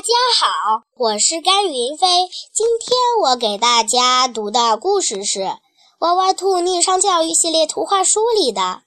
[0.00, 2.06] 大家好，我是甘云飞。
[2.54, 5.40] 今天我给大家读的故事是
[5.98, 8.62] 《歪歪兔逆商教育系列图画书》里的《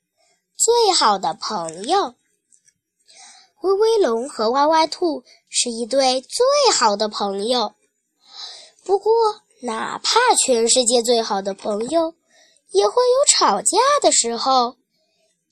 [0.58, 2.00] 最好的朋友》。
[3.62, 7.76] 威威龙和歪歪兔是一对最好的朋友。
[8.84, 9.14] 不过，
[9.62, 12.16] 哪怕全世界最好的朋友，
[12.72, 14.78] 也会有吵架的时候。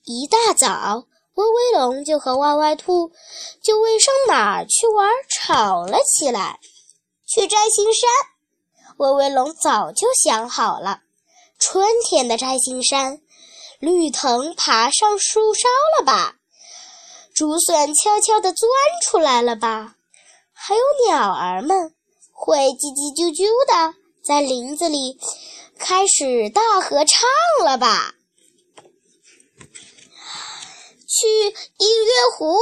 [0.02, 1.04] 一大早。
[1.34, 3.10] 威威龙就和歪歪兔
[3.62, 6.58] 就为上哪儿去玩吵了起来。
[7.26, 8.10] 去摘星山，
[8.98, 11.00] 威威龙早就想好了。
[11.58, 13.20] 春天的摘星山，
[13.78, 16.34] 绿藤爬上树梢了吧？
[17.34, 18.70] 竹笋悄悄地钻
[19.02, 19.94] 出来了吧？
[20.52, 21.94] 还有鸟儿们
[22.30, 25.18] 会叽叽啾啾的在林子里
[25.78, 27.26] 开始大合唱
[27.64, 28.14] 了吧？
[31.22, 31.28] 去
[31.78, 32.56] 音乐湖，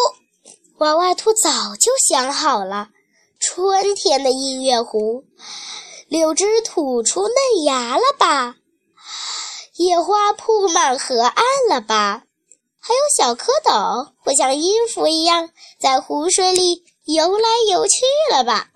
[0.80, 2.90] 娃娃兔早就想好了。
[3.38, 5.24] 春天的音乐湖，
[6.08, 8.56] 柳枝吐出嫩芽了吧？
[9.76, 12.24] 野花铺满河岸了吧？
[12.78, 15.48] 还有小蝌蚪会像音符一样
[15.80, 18.68] 在湖水里游来游去了吧？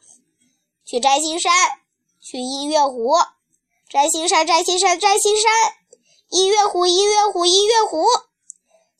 [0.86, 1.52] 去摘星山，
[2.22, 3.12] 去音乐湖，
[3.90, 5.52] 摘星山，摘星山，摘星山，
[6.30, 8.06] 音乐湖，音乐湖，音乐湖。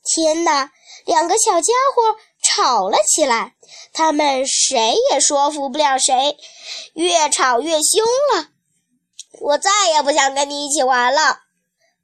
[0.07, 0.71] 天哪！
[1.05, 3.55] 两个小家伙吵了起来，
[3.93, 6.37] 他们谁也说服不了谁，
[6.95, 8.49] 越吵越凶了。
[9.41, 11.41] 我再也不想跟你一起玩了，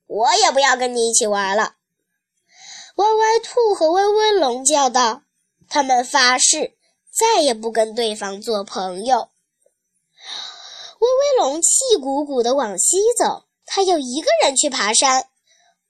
[0.06, 1.74] 我也不要跟你一起玩了。
[2.96, 5.22] 歪歪兔和威威龙叫道
[5.70, 6.76] ：“他们发誓
[7.10, 9.28] 再也不跟对方做朋友。”
[11.00, 15.22] 威威龙气鼓鼓地往西走，他要一个人去爬山。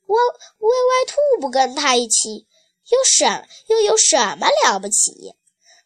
[0.06, 0.16] 歪
[0.58, 2.46] 歪歪兔不跟他一起，
[2.90, 5.34] 又什又有什么了不起？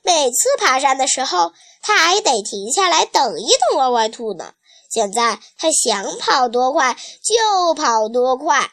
[0.02, 4.54] 每次爬山的时候，他还得停下来等一等歪歪兔呢。
[4.90, 8.70] 现在他想跑多快就跑多快。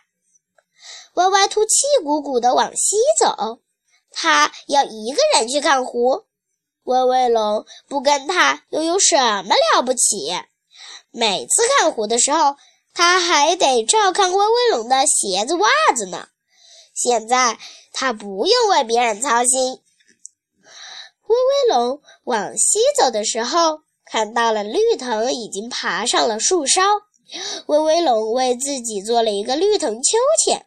[1.16, 3.60] 歪歪兔气鼓鼓地往西走，
[4.12, 6.26] 他要一个人去看湖。
[6.84, 10.34] 威威龙不跟他又有什么了不起？
[11.12, 12.56] 每次看湖的时候。
[12.94, 16.28] 他还得照看威威龙的鞋子袜子呢。
[16.94, 17.58] 现在
[17.92, 19.80] 他不用为别人操心。
[21.28, 26.82] 威威龙往西走的时候，看到了绿藤已经爬上了树梢。
[27.68, 30.66] 威威龙为自己做了一个绿藤秋千，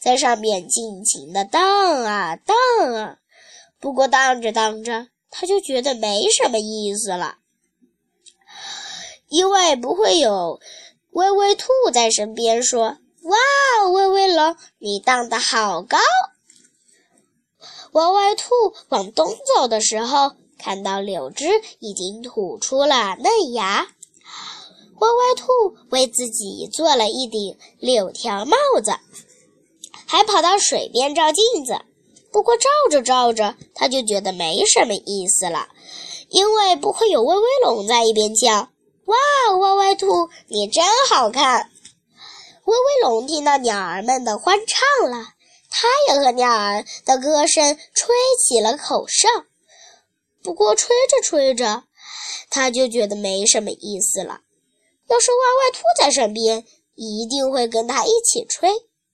[0.00, 3.16] 在上面尽情地荡啊荡啊。
[3.80, 7.38] 不过荡着荡着，他就觉得没什么意思了，
[9.28, 10.60] 因为不会有。
[11.10, 15.98] 威威兔在身边说：“哇，威威龙，你荡得好高！”
[17.96, 18.50] 歪歪兔
[18.90, 23.88] 往东走的时候，看到柳枝已经吐出了嫩芽。
[24.98, 25.46] 歪歪兔
[25.88, 28.92] 为自己做了一顶柳条帽子，
[30.04, 31.80] 还跑到水边照镜子。
[32.30, 35.68] 不过照着照着，他就觉得没什么意思了，
[36.28, 38.68] 因为不会有威威龙在一边叫。
[39.06, 41.70] 哇，歪歪兔，你真好看！
[42.66, 45.28] 威威龙听到鸟儿们的欢唱了，
[45.70, 49.28] 它也和鸟儿的歌声吹起了口哨。
[50.42, 51.84] 不过吹着吹着，
[52.50, 54.40] 他就觉得没什么意思了。
[55.08, 58.70] 要是歪歪兔在身边，一定会跟他一起吹。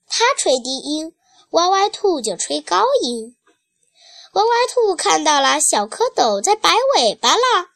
[0.07, 1.15] 他吹低音，
[1.51, 3.35] 歪歪兔就吹高音。
[4.33, 7.69] 歪歪兔看到了小蝌蚪在摆尾巴了。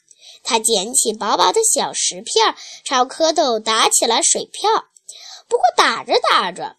[0.43, 2.55] 他捡起薄薄的小石片，
[2.85, 4.69] 朝蝌蚪打起了水漂。
[5.47, 6.77] 不过打着打着，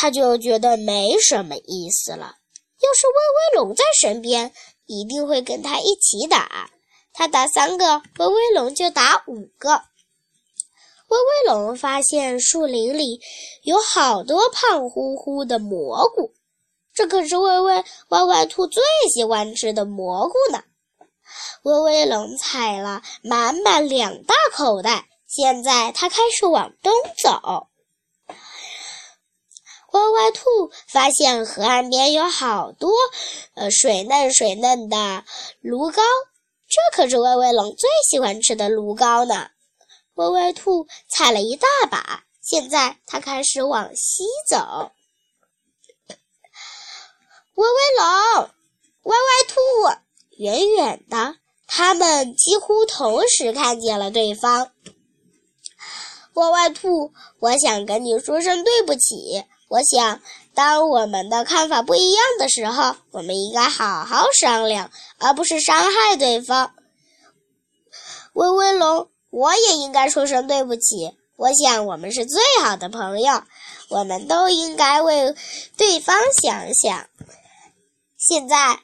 [0.00, 2.36] 他就觉得没什么意思了。
[2.80, 4.52] 要是威威龙在身边，
[4.86, 6.70] 一定会跟他一起打。
[7.12, 9.70] 他打三个，威威龙就打五个。
[11.08, 13.20] 威威龙发现树林里
[13.64, 16.32] 有好多胖乎乎的蘑菇，
[16.94, 18.80] 这可是威威歪歪兔最
[19.12, 20.62] 喜欢吃的蘑菇呢。
[21.64, 27.67] 威威龙采了满满两大口袋，现在他开始往东走。
[30.30, 32.90] 兔发现河岸边有好多，
[33.54, 35.24] 呃，水嫩水嫩的
[35.60, 36.02] 芦蒿，
[36.68, 39.48] 这可是威威龙最喜欢吃的芦蒿呢。
[40.14, 44.90] 威威兔采了一大把，现在他开始往西走。
[47.54, 48.50] 威威龙，
[49.04, 49.60] 歪歪兔，
[50.38, 51.36] 远远的。
[51.66, 54.72] 他们几乎同时看见了对方。
[56.34, 60.20] 歪歪兔，我想跟你说声对不起，我想，
[60.54, 66.72] 当我们的看法不一样的时候，我们应该好好商量，而不是伤害对方。
[68.32, 71.16] 威威龙，我也应该说声对不起。
[71.36, 73.42] 我想，我们是最好的朋友，
[73.90, 75.34] 我们都应该为
[75.76, 77.06] 对方想想。
[78.16, 78.80] 现在，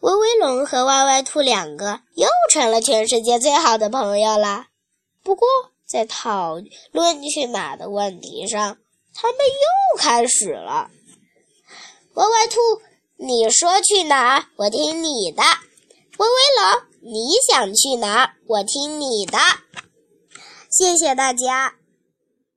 [0.00, 4.66] 威威龙和歪歪兔两个又成了全世界最好的朋友了。
[5.22, 5.46] 不过，
[5.86, 6.56] 在讨
[6.90, 8.76] 论去哪的问题上，
[9.18, 10.90] 他们又开始了。
[12.14, 12.60] 歪歪兔，
[13.16, 15.42] 你说去哪，我听你的；
[16.18, 19.38] 威威龙，你想去哪，我听你的。
[20.70, 21.74] 谢谢大家。